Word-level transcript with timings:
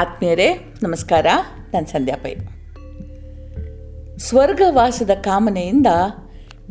ಆತ್ಮೀಯರೇ, 0.00 0.54
ನಮಸ್ಕಾರ. 0.82 1.26
ನಾನು 1.74 1.86
ಸಂಧ್ಯಾ 1.86 2.16
ಪೈ. 2.16 2.34
ಸ್ವರ್ಗವಾಸದ 4.18 5.10
ಕಾಮನೆಯಿಂದ 5.10 5.86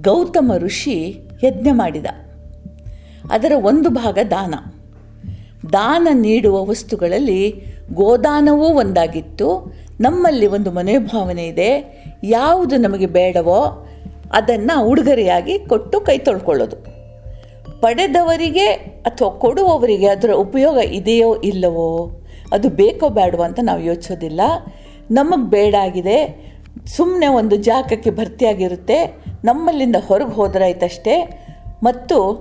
ಗೌತಮ 0.01 0.51
ಋಷಿ 0.57 1.17
ಯಜ್ಞ 1.43 1.67
ಮಾಡಿದ. 1.71 2.05
ಅದರ 3.31 3.51
ಒಂದು 3.63 3.89
ಭಾಗ 3.89 4.19
ದಾನ. 4.31 4.55
ದಾನ 5.73 6.07
ನೀಡುವ 6.13 6.65
ವಸ್ತುಗಳಲ್ಲಿ 6.65 7.65
ಗೋದಾನವೂ 7.93 8.65
ಒಂದಾಗಿತ್ತು. 8.65 9.73
ನಮ್ಮಲ್ಲಿ 10.01 10.47
ಒಂದು 10.47 10.71
ಮನೋಭಾವನೆ 10.71 11.47
ಇದೆ. 11.47 12.03
ಯಾವುದು 12.23 12.77
ನಮಗೆ 12.77 13.05
ಬೇಡವೋ 13.05 13.87
ಅದನ್ನು 14.33 14.85
ಉಡುಗೊರೆಯಾಗಿ 14.85 15.59
ಕೊಟ್ಟು 15.59 15.99
ಕೈ 15.99 16.17
ತೊಳ್ಕೊಳ್ಳೋದು. 16.17 16.75
ಪಡೆದವರಿಗೆ 17.81 18.71
ಅಥವಾ 19.05 19.29
ಕೊಡುವವರಿಗೆ 19.29 20.07
ಅದರ 20.07 20.31
ಉಪಯೋಗ 20.31 20.77
ಇದೆಯೋ 20.77 21.41
ಇಲ್ಲವೋ 21.41 22.21
ಅದು 22.51 22.69
ಬೇಕೋ 22.69 23.09
ಬೇಡವೋ 23.09 23.43
ಅಂತ 23.43 23.59
ನಾವು 23.63 23.81
ಯೋಚಿಸೋದಿಲ್ಲ. 23.81 24.41
ನಮಗೆ 25.11 25.49
ಬೇಡಾಗಿದೆ. 25.49 26.47
ಸುಮ್ಮನೆ 26.85 27.27
ಒಂದು 27.27 27.55
ಜಾಗಕ್ಕೆ 27.55 28.09
ಭರ್ತಿಯಾಗಿರುತ್ತೆ. 28.09 29.23
ನಮ್ಮಲ್ಲಿಂದ 29.45 29.95
ಹೊರಗೆ 30.07 30.33
ಹೋದ್ರಾಯ್ತಷ್ಟೇ. 30.33 31.45
ಮತ್ತು 31.83 32.33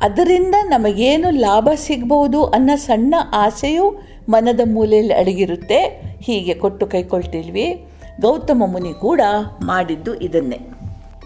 ಅದರಿಂದ 0.00 0.54
ನಮಗೇನು 0.62 1.30
ಲಾಭ 1.30 1.68
ಸಿಗ್ಬೋದು 1.74 2.44
ಅನ್ನೋ 2.44 2.76
ಸಣ್ಣ 2.76 3.14
ಆಸೆಯು 3.32 4.02
ಮನದ 4.28 4.60
ಮೂಲೆಯಲ್ಲಿ 4.64 5.14
ಅಡಗಿರುತ್ತೆ. 5.14 6.02
ಹೀಗೆ 6.20 6.54
ಕೊಟ್ಟು 6.54 6.86
ಕೈಕೊಳ್ತಿಲ್ವಿ. 6.86 7.86
ಗೌತಮ 8.20 8.62
ಮುನಿ 8.66 8.92
ಕೂಡ 9.00 9.20
ಮಾಡಿದ್ದು 9.64 10.14
ಇದನ್ನೇ. 10.14 10.60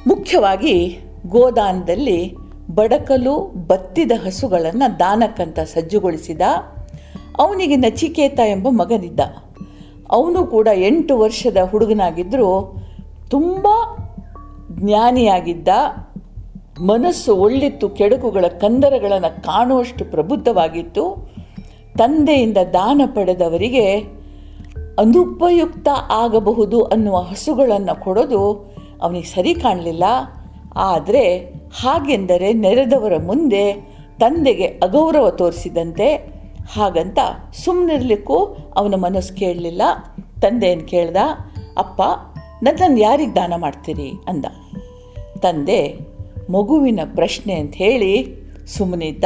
ಮುಖ್ಯವಾಗಿ 0.07 0.99
ಗೋದಾನದಲ್ಲಿ 1.27 2.35
ಬಡಕಲು, 2.71 3.41
ಬತ್ತಿದ 3.67 4.13
ಹಸುಗಳನ್ನು 4.27 4.99
ದಾನಕ್ಕಂತ 4.99 5.61
ಸಜ್ಜುಗೊಳಿಸಿದ 5.61 6.41
ಅವನಿಗೆ 7.39 7.77
ನಚಿಕೇತ 7.77 8.41
ಎಂಬ 8.41 8.69
ಮಗನಿದ್ದ. 8.71 9.21
ಅವನು 10.11 10.47
ಕೂಡ 10.47 10.69
ಎಂಟು 10.75 11.19
ವರ್ಷದ 11.19 11.57
ಹುಡುಗನಾಗಿದ್ದರೂ 11.71 12.77
ತುಂಬ 13.31 13.67
ಜ್ಞಾನಿಯಾಗಿದ್ದ, 14.73 15.69
ಮನಸ್ಸು 16.81 17.37
ಒಳ್ಳಿತ್ತು, 17.37 17.89
ಕೆಡುಕುಗಳ 17.89 18.45
ಕಂದರಗಳನ್ನು 18.61 19.43
ಕಾಣುವಷ್ಟು 19.43 20.05
ಪ್ರಬುದ್ಧವಾಗಿತ್ತು. 20.05 21.33
ತಂದೆಯಿಂದ 21.99 22.57
ದಾನ 22.73 23.03
ಪಡೆದವರಿಗೆ 23.15 23.99
ಅನುಪಯುಕ್ತ 24.99 25.89
ಆಗಬಹುದು 26.11 26.83
ಅನ್ನುವ 26.83 27.17
ಹಸುಗಳನ್ನು 27.17 28.01
ಕೊಡೋದು 28.01 28.73
ಅವನಿಗೆ 29.03 29.27
ಸರಿ 29.27 29.55
ಕಾಣಲಿಲ್ಲ. 29.55 30.05
ಆದರೆ 30.77 31.55
ಹಾಗೆಂದರೆ 31.81 32.53
ನೆರೆದವರ 32.53 33.17
ಮುಂದೆ 33.17 33.73
ತಂದೆಗೆ 34.21 34.65
ಅಗೌರವ 34.65 35.31
ತೋರಿಸಿದಂತೆ 35.31 36.38
ಹಾಗಂತ 36.73 37.19
ಸುಮ್ಮನಿರ್ಲಿಕ್ಕೂ 37.65 38.39
ಅವನ 38.77 38.95
ಮನಸ್ಸು 38.95 39.35
ಕೇಳಲಿಲ್ಲ. 39.35 39.83
ತಂದೆಯನ್ನು 40.41 40.87
ಕೇಳ್ದ, 40.87 41.17
ಅಪ್ಪ 41.79 42.03
ನನ್ನನ್ನು 42.63 42.99
ಯಾರಿಗೆ 42.99 43.35
ದಾನ 43.35 43.55
ಮಾಡ್ತೀರಿ? 43.57 44.13
ಅಂದ. 44.29 44.45
ತಂದೆ 45.41 45.95
ಮಗುವಿನ 46.51 47.01
ಪ್ರಶ್ನೆ 47.15 47.55
ಅಂತ 47.55 47.75
ಹೇಳಿ 47.75 48.27
ಸುಮ್ಮನಿದ್ದ 48.67 49.25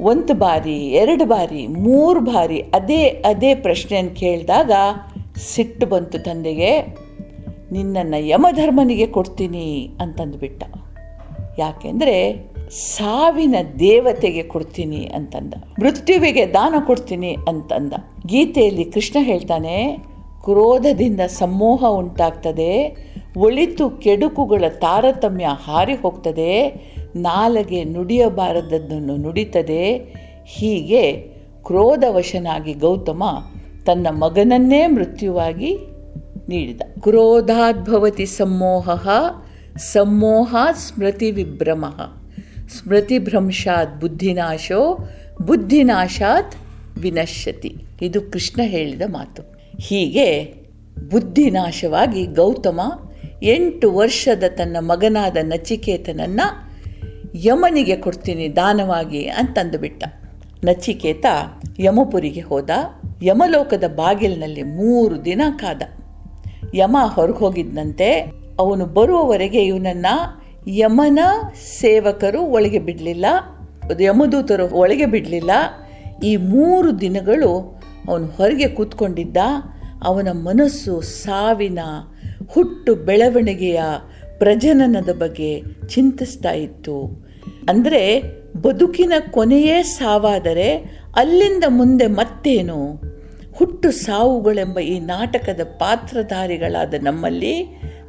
ಒಂದು 0.00 0.34
ಬಾರಿ, 0.34 0.76
ಎರಡು 0.76 1.24
ಬಾರಿ, 1.24 1.66
ಮೂರು 1.66 2.20
ಬಾರಿ 2.20 2.60
ಅದೇ 2.60 3.08
ಅದೇ 3.08 3.54
ಪ್ರಶ್ನೆಯನ್ನು 3.54 4.14
ಕೇಳಿದಾಗ 4.14 4.72
ಸಿಟ್ಟು 5.36 5.86
ಬಂತು 5.86 6.18
ತಂದೆಗೆ. 6.18 6.80
ನಿನ್ನನ್ನು 7.72 8.26
ಯಮಧರ್ಮನಿಗೆ 8.26 9.06
ಕೊಡ್ತೀನಿ 9.06 9.90
ಅಂತಂದುಬಿಟ್ಟ. 10.00 10.64
ಯಾಕೆಂದರೆ 11.58 12.48
ಸಾವಿನ 12.70 13.54
ದೇವತೆಗೆ 13.78 14.42
ಕೊಡ್ತೀನಿ 14.42 15.10
ಅಂತಂದ. 15.14 15.54
ಮೃತ್ಯುವಿಗೆ 15.80 16.46
ದಾನ 16.46 16.74
ಕೊಡ್ತೀನಿ 16.86 17.36
ಅಂತಂದ. 17.48 17.92
ಗೀತೆಯಲ್ಲಿ 18.26 18.84
ಕೃಷ್ಣ 18.84 19.16
ಹೇಳ್ತಾನೆ, 19.20 19.98
ಕ್ರೋಧದಿಂದ 20.44 21.20
ಸಮೂಹ 21.20 21.84
ಉಂಟಾಗ್ತದೆ, 21.84 22.96
ಒಳಿತು 23.36 23.90
ಕೆಡುಕುಗಳ 23.90 24.64
ತಾರತಮ್ಯ 24.68 25.44
ಹಾರಿ 25.44 25.94
ಹೋಗ್ತದೆ 25.94 26.68
ನಾಲಗೆ 27.16 27.84
ನುಡಿಯಬಾರದದ್ದನ್ನು 27.84 29.16
ನುಡಿತದೆ, 29.16 29.98
ಹೀಗೆ 30.46 31.12
ಕ್ರೋಧವಶನಾಗಿ 31.64 32.72
ಗೌತಮ 32.72 33.22
ತನ್ನ 33.86 34.06
ಮಗನನ್ನೇ 34.10 34.86
ಮೃತ್ಯುವಾಗಿ 34.86 35.76
ನೀಡಿದ. 36.48 36.80
ಕ್ರೋಧಾದ್ಭವತಿ 37.00 38.26
ಸಮೋಹ 38.26 39.08
ಸಮೋಹ 39.76 40.56
ಸ್ಮೃತಿ 40.72 41.30
ವಿಭ್ರಮ. 41.30 41.84
ಸ್ಮೃತಿಭ್ರಂಶಾತ್ 42.68 44.00
ಬುದ್ಧಿನಾಶೋ, 44.00 45.08
ಬುದ್ಧಿನಾಶಾತ್ 45.42 46.54
ವಿನಶ್ಯತಿ. 46.98 47.76
ಇದು 48.02 48.20
ಕೃಷ್ಣ 48.22 48.60
ಹೇಳಿದ 48.64 49.02
ಮಾತು. 49.06 49.42
ಹೀಗೆ 49.80 50.54
ಬುದ್ಧಿನಾಶವಾಗಿ 51.10 52.26
ಗೌತಮ 52.26 52.80
ಎಂಟು 53.42 53.92
ವರ್ಷದ 53.92 54.44
ತನ್ನ 54.48 54.76
ಮಗನಾದ 54.80 55.36
ನಚಿಕೇತನನ್ನು 55.42 56.68
ಯಮನಿಗೆ 57.34 57.96
ಕೊಡ್ತೀನಿ, 57.96 58.56
ದಾನವಾಗಿ 58.56 59.28
ಅಂತಂದುಬಿಟ್ಟ 59.28 60.04
ನಚಿಕೇತ 60.64 61.26
ಯಮಪುರಿಗೆ 61.78 62.40
ಹೋದ. 62.40 62.70
ಯಮಲೋಕದ 63.22 63.84
ಬಾಗಿಲಿನಲ್ಲಿ 63.96 64.62
ಮೂರು 64.62 65.24
ದಿನ 65.24 65.42
ಕಾದ. 65.56 65.82
ಯಮ 66.74 66.96
ಹೊರಗೆ 67.04 67.38
ಹೋಗಿದ್ದಂತೆ 67.38 68.32
ಅವನು 68.58 68.86
ಬರುವವರೆಗೆ 68.86 69.64
ಇವನನ್ನು 69.64 70.37
ಯಮನ 70.66 71.18
ಸೇವಕರು 71.80 72.40
ಒಳಗೆ 72.42 72.78
ಬಿಡಲಿಲ್ಲ, 72.78 73.26
ಯಮದೂತರು 74.00 74.66
ಒಳಗೆ 74.74 75.06
ಬಿಡಲಿಲ್ಲ. 75.06 75.50
ಈ 76.24 76.36
ಮೂರು 76.36 77.00
ದಿನಗಳು 77.00 77.80
ಅವನು 78.08 78.26
ಹೊರಗೆ 78.26 78.68
ಕೂತ್ಕೊಂಡಿದ್ದ. 78.68 79.36
ಅವನ 80.02 80.28
ಮನಸ್ಸು 80.32 81.00
ಸಾವಿನ 81.00 81.78
ಹುಟ್ಟು 82.48 82.94
ಬೆಳವಣಿಗೆಯ 82.94 83.82
ಪ್ರಜನನದ 84.38 85.08
ಬಗ್ಗೆ 85.18 85.62
ಚಿಂತಿಸ್ತಾ 85.88 86.52
ಇತ್ತು. 86.52 87.26
ಅಂದರೆ 87.68 88.02
ಬದುಕಿನ 88.56 89.12
ಕೊನೆಯೇ 89.30 89.82
ಸಾವಾದರೆ 89.82 90.68
ಅಲ್ಲಿಂದ 91.16 91.64
ಮುಂದೆ 91.68 92.06
ಮತ್ತೇನು? 92.06 93.00
ಹುಟ್ಟು 93.54 93.90
ಸಾವುಗಳೆಂಬ 93.90 94.78
ಈ 94.78 94.98
ನಾಟಕದ 94.98 95.60
ಪಾತ್ರಧಾರಿಗಳಾದ 95.78 96.94
ನಮ್ಮಲ್ಲಿ 97.02 97.54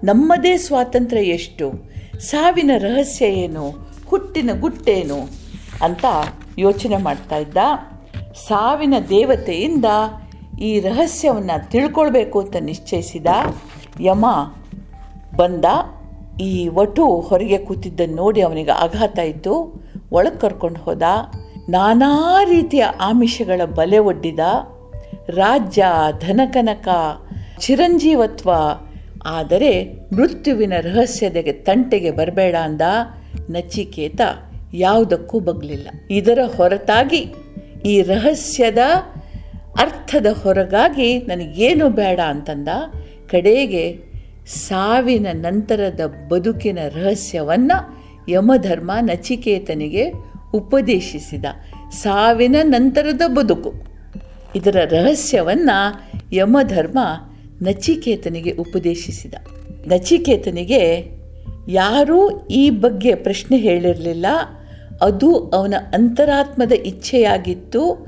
ನಮ್ಮದೇ 0.04 0.58
ಸ್ವಾತಂತ್ರ್ಯ 0.58 1.22
ಎಷ್ಟು? 1.22 1.90
ಸಾವಿನ 2.20 2.72
ರಹಸ್ಯ 2.78 3.26
ಏನು? 3.26 3.90
ಹುಟ್ಟಿನ 4.08 4.50
ಗುಟ್ಟೇನು? 4.60 5.30
ಅಂತ 5.84 6.06
ಯೋಚನೆ 6.58 6.98
ಮಾಡ್ತಾ 6.98 7.36
ಇದ್ದ. 7.36 7.58
ಸಾವಿನ 8.48 8.94
ದೇವತೆಯಿಂದ 9.10 9.86
ಈ 10.62 10.80
ರಹಸ್ಯವನ್ನು 10.80 11.72
ತಿಳ್ಕೊಳ್ಬೇಕು 11.72 12.40
ಅಂತ 12.40 12.56
ನಿಶ್ಚಯಿಸಿದ 12.60 13.28
ಯಮ 14.00 14.26
ಬಂದ 15.36 15.66
ಈ 16.42 16.68
ವಟು 16.68 17.20
ಹೊರಗೆ 17.20 17.58
ಕೂತಿದ್ದನ್ನು 17.58 18.16
ನೋಡಿ 18.16 18.42
ಅವನಿಗೆ 18.42 18.72
ಆಘಾತ 18.72 19.20
ಇತ್ತು 19.20 19.84
ಒಳಗೆ 20.12 20.40
ಕರ್ಕೊಂಡು 20.40 20.80
ಹೋದ. 20.80 21.02
ನಾನಾ 21.70 22.44
ರೀತಿಯ 22.44 22.84
ಆಮಿಷಗಳ 22.84 23.66
ಬಲೆ 23.66 23.98
ಒಡ್ಡಿದ. 23.98 24.40
ರಾಜ್ಯ 25.30 25.86
ಧನಕನಕ 26.20 26.88
ಚಿರಂಜೀವತ್ವ 27.60 28.50
ಆದರೆ 29.26 29.86
ಮೃತ್ಯುವಿನ 30.14 30.74
ರಹಸ್ಯದಗೆ 30.82 31.52
ತಂಟೆಗೆ 31.52 32.12
ಬರಬೇಡ 32.12 32.56
ಅಂದ 32.56 32.82
ನಚಿಕೇತ. 33.50 34.22
ಯಾವುದಕ್ಕೂ 34.74 35.40
ಬಗ್ಲಿಲ್ಲ. 35.40 35.88
ಇದರ 36.12 36.40
ಹೊರತಾಗಿ 36.58 37.34
ಈ 37.86 38.02
ರಹಸ್ಯದ 38.02 38.78
ಅರ್ಥದ 39.80 40.28
ಹೊರಗಾಗಿ 40.44 41.20
ನನಗೇನು 41.20 41.90
ಬೇಡ 41.90 42.20
ಅಂತಂದ. 42.20 42.68
ಕಡೆಗೆ 43.32 43.98
ಸಾವಿನ 44.48 45.28
ನಂತರದ 45.32 46.28
ಬದುಕಿನ 46.28 46.80
ರಹಸ್ಯವನ್ನು 46.90 48.00
ಯಮಧರ್ಮ 48.30 48.92
ನಚಿಕೇತನಿಗೆ 49.02 50.12
ಉಪದೇಶಿಸಿದ. 50.54 51.46
ಸಾವಿನ 51.90 52.56
ನಂತರದ 52.64 53.22
ಬದುಕು. 53.28 53.74
ಇದರ 54.56 54.78
ರಹಸ್ಯವನ್ನು 54.90 56.10
ಯಮಧರ್ಮ 56.36 57.00
ನಚಿಕೇತನಿಗೆ 57.62 58.52
ಉಪದೇಶಿಸಿದ. 58.52 59.34
ನಚಿಕೇತನಿಗೆ, 59.88 61.12
ಯಾರೂ 61.70 62.48
ಈ 62.52 62.70
ಬಗ್ಗೆ 62.70 63.16
ಪ್ರಶ್ನೆ 63.16 63.58
ಹೇಳಿರಲಿಲ್ಲ. 63.58 64.26
ಅದು 65.02 65.36
ಅವನ 65.36 65.74
ಅಂತರಾತ್ಮದ 65.94 66.72
ಇಚ್ಛೆಯಾಗಿತ್ತು. 66.72 68.06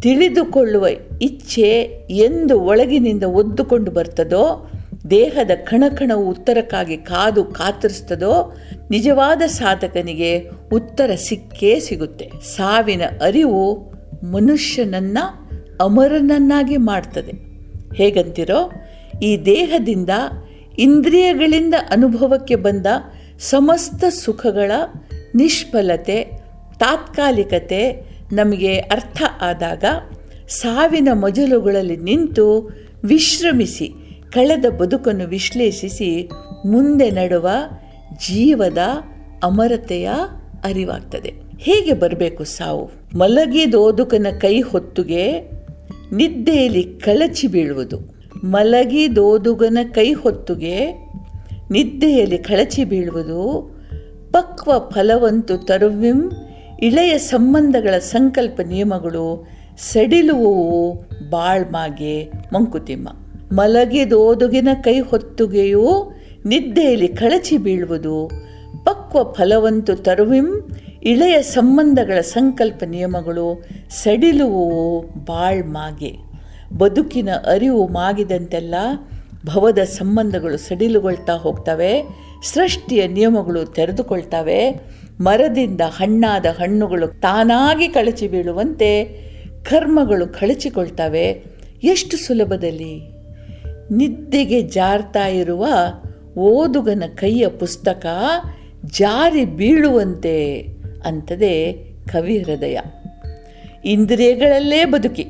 ತಿಳಿದುಕೊಳ್ಳುವ 0.00 0.86
ಇಚ್ಛೆ 1.22 1.80
ಎಂದು 2.10 2.60
ಒಳಗಿನಿಂದ 2.60 3.22
ಒದ್ದುಕೊಂಡು 3.22 3.90
ಬರ್ತದೋ, 3.90 4.70
ದೇಹದ 5.10 5.50
ಕಣಕಣವು 5.64 6.30
ಉತ್ತರಕ್ಕಾಗಿ 6.30 6.96
ಕಾದು 6.96 7.44
ಕಾತರಿಸ್ತದೋ, 7.44 8.56
ನಿಜವಾದ 8.90 9.42
ಸಾಧಕನಿಗೆ 9.46 10.50
ಉತ್ತರ 10.72 11.10
ಸಿಕ್ಕೇ 11.14 11.80
ಸಿಗುತ್ತೆ. 11.80 12.30
ಸಾವಿನ 12.56 13.02
ಅರಿವು 13.22 13.92
ಮನುಷ್ಯನನ್ನ 14.24 15.18
ಅಮರನನ್ನಾಗಿ 15.80 16.76
ಮಾಡ್ತದೆ. 16.76 17.43
ಹೇಗಂತಿರೋ? 17.94 18.72
ಈ 19.22 19.36
ದೇಹದಿಂದ 19.36 20.10
ಇಂದ್ರಿಯಗಳಿಂದ 20.78 21.74
ಅನುಭವಕ್ಕೆ 21.90 22.56
ಬಂದ 22.56 22.86
ಸಮಸ್ತ 23.38 24.04
ಸುಖಗಳ 24.04 24.70
ನಿಷ್ಫಲತೆ, 25.34 26.24
ತಾತ್ಕಾಲಿಕತೆ 26.78 28.10
ನಮಗೆ 28.32 28.78
ಅರ್ಥ 28.78 29.22
ಆದಾಗ 29.40 29.84
ಸಾವಿನ 30.48 31.08
ಮಜಲುಗಳಲ್ಲಿ 31.12 31.96
ನಿಂತು 31.96 32.70
ವಿಶ್ರಮಿಸಿ, 33.04 33.92
ಕಳೆದ 34.32 34.64
ಬದುಕನ್ನು 34.78 35.26
ವಿಶ್ಲೇಷಿಸಿ 35.26 36.30
ಮುಂದೆ 36.66 37.10
ನಡುವ 37.10 37.48
ಜೀವದ 38.26 38.78
ಅಮರತೆಯ 39.42 40.10
ಅರಿವಾಗ್ತದೆ. 40.64 41.34
ಹೇಗೆ 41.58 41.92
ಬರಬೇಕು 41.92 42.44
ಸಾವು? 42.44 42.90
ಮಲಗಿದೋದುಕನ 43.18 44.26
ಕೈ 44.40 44.60
ಹೊತ್ತುಗೆ 44.60 45.53
ನಿದ್ದೆಯಲ್ಲಿ 46.16 46.82
ಕಳಚಿ 46.82 47.46
ಬೀಳುವುದು. 47.46 47.98
ಮಲಗಿದೋದುಗನ 48.44 49.78
ಕೈ 49.94 50.12
ಹೊತ್ತುಗೆ 50.12 50.90
ನಿದ್ದೆಯಲ್ಲಿ 51.70 52.38
ಕಳಚಿ 52.38 52.84
ಬೀಳುವುದು. 52.84 53.70
ಪಕ್ವ 54.32 54.72
ಫಲವಂತು 54.90 55.58
ತರುವಿಂ 55.58 56.30
ಇಳೆಯ 56.82 57.18
ಸಂಬಂಧಗಳ 57.18 57.98
ಸಂಕಲ್ಪ 57.98 58.60
ನಿಯಮಗಳು 58.68 59.48
ಸಡಿಲುವವು 59.92 60.92
ಬಾಳ್ಮಾಗೆ 61.30 62.30
ಮಂಕುತಿಮ್ಮ. 62.54 63.08
ಮಲಗಿದೋದುಗಿನ 63.52 64.68
ಕೈ 64.82 65.00
ಹೊತ್ತುಗೆಯೂ 65.00 66.14
ನಿದ್ದೆಯಲ್ಲಿ 66.46 67.08
ಕಳಚಿ 67.08 67.56
ಬೀಳುವುದು. 67.56 68.30
ಪಕ್ವ 68.84 69.32
ಫಲವಂತು 69.32 69.96
ತರುವಿಂ 69.96 70.68
ಇಳೆಯ 71.04 71.42
ಸಂಬಂಧಗಳ 71.42 72.20
ಸಂಕಲ್ಪ 72.20 72.82
ನಿಯಮಗಳು 72.84 73.64
ಸಡಿಲುವು 73.90 75.00
ಬಾಳ್ 75.00 75.64
ಮಾಗೆ. 75.64 76.12
ಬದುಕಿನ 76.78 77.28
ಅರಿವು 77.46 77.88
ಮಾಗಿದಂತೆಲ್ಲ 77.88 78.74
ಭವದ 79.46 79.78
ಸಂಬಂಧಗಳು 79.78 80.56
ಸಡಿಲುಗೊಳ್ತಾ 80.56 81.32
ಹೋಗ್ತವೆ. 81.32 82.02
ಸೃಷ್ಟಿಯ 82.44 83.06
ನಿಯಮಗಳು 83.06 83.64
ತೆರೆದುಕೊಳ್ತವೆ. 83.64 84.70
ಮರದಿಂದ 85.20 85.80
ಹಣ್ಣಾದ 85.80 86.46
ಹಣ್ಣುಗಳು 86.46 87.06
ತಾನಾಗಿ 87.06 87.88
ಕಳಚಿ 87.88 88.28
ಬೀಳುವಂತೆ 88.28 89.04
ಕರ್ಮಗಳು 89.64 90.26
ಕಳಚಿಕೊಳ್ತವೆ. 90.26 91.44
ಎಷ್ಟು 91.82 92.16
ಸುಲಭದಲ್ಲಿ? 92.16 93.00
ನಿದ್ದೆಗೆ 93.90 94.62
ಜಾರ್ತಾ 94.62 95.26
ಇರುವ 95.26 95.66
ಓದುಗನ 96.38 97.02
ಕೈಯ 97.14 97.48
ಪುಸ್ತಕ 97.48 98.06
ಜಾರಿ 98.86 99.44
ಬೀಳುವಂತೆ. 99.44 100.73
ಅಂತದೆ 101.04 101.72
ಕವಿ 102.12 102.38
ಹೃದಯ. 102.38 102.80
ಇಂದ್ರಿಯಗಳಲ್ಲೇ 103.84 104.84
ಬದುಕಿ, 104.84 105.26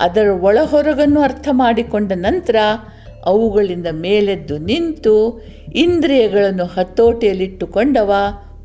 ಅದರ 0.00 0.28
ಒಳಹೊರಗನ್ನು 0.28 1.20
ಅರ್ಥ 1.20 1.48
ಮಾಡಿಕೊಂಡ 1.52 2.12
ನಂತರ 2.12 2.56
ಅವುಗಳಿಂದ 3.24 3.86
ಮೇಲೆದ್ದು 3.92 4.58
ನಿಂತು 4.58 5.46
ಇಂದ್ರಿಯಗಳನ್ನು 5.74 6.64
ಹತೋಟಿಯಲ್ಲಿಟ್ಟುಕೊಂಡವ 6.64 8.12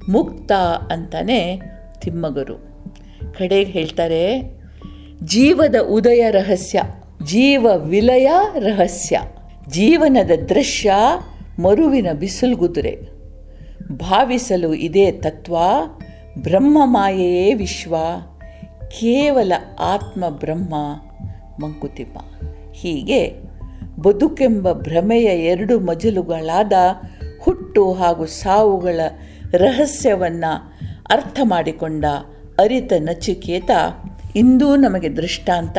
ಮುಕ್ತ 0.10 0.52
ಅಂತಾನೆ 0.92 1.62
ತಿಮ್ಮಗರು. 2.02 2.56
ಕಡೆಗೆ 3.38 3.72
ಹೇಳ್ತಾರೆ, 3.72 4.42
ಜೀವದ 5.24 5.76
ಉದಯ 5.90 6.32
ರಹಸ್ಯ, 6.32 6.82
ಜೀವ 7.26 7.68
ವಿಲಯ 7.78 8.30
ರಹಸ್ಯ, 8.60 9.20
ಜೀವನದ 9.70 10.32
ದೃಶ್ಯ 10.50 10.92
ಮರುವಿನ 11.60 12.08
ಬಿಸಿಲುಗುದುರೆ 12.20 13.00
ಭಾವಿಸಲು 13.92 14.74
ಇದೇ 14.74 15.12
ತತ್ವ 15.12 15.56
ಬ್ರಹ್ಮ 16.42 16.78
ಮಾಯೆಯೇ 16.84 17.54
ವಿಶ್ವ, 17.54 17.96
ಕೇವಲ 19.00 19.54
ಆತ್ಮ 19.80 20.30
ಬ್ರಹ್ಮ 20.30 20.74
ಮಂಕುತಿಮ್ಮ. 21.64 22.18
ಹೀಗೆ 22.74 23.36
ಬದುಕೆಂಬ 24.02 24.72
ಭ್ರಮೆಯ 24.72 25.26
ಎರಡು 25.26 25.80
ಮಜಲುಗಳಾದ 25.80 26.74
ಹುಟ್ಟು 27.42 27.94
ಹಾಗೂ 27.94 28.26
ಸಾವುಗಳ 28.26 29.00
ರಹಸ್ಯವನ್ನು 29.52 30.72
ಅರ್ಥ 31.12 31.40
ಮಾಡಿಕೊಂಡ 31.44 32.06
ಅರಿತ 32.60 32.94
ನಚಿಕೇತ 33.00 33.72
ಇಂದೂ 34.36 34.76
ನಮಗೆ 34.76 35.10
ದೃಷ್ಟಾಂತ 35.10 35.78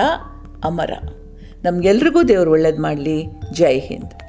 ಅಮರ. 0.65 0.91
ನಮಗೆಲ್ರಿಗೂ 1.65 2.23
ದೇವರು 2.23 2.51
ಒಳ್ಳೇದು 2.51 2.83
ಮಾಡಲಿ. 2.83 3.27
ಜೈ 3.53 3.79
ಹಿಂದ್. 3.79 4.22